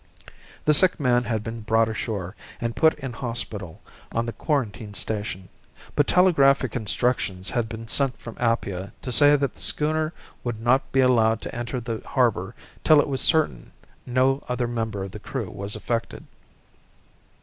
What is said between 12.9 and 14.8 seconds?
it was certain no other